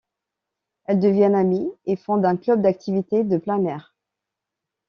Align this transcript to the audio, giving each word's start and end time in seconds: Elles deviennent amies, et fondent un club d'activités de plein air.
Elles 0.85 0.99
deviennent 0.99 1.35
amies, 1.35 1.69
et 1.85 1.95
fondent 1.95 2.25
un 2.25 2.35
club 2.35 2.63
d'activités 2.63 3.23
de 3.23 3.37
plein 3.37 3.63
air. 3.65 3.93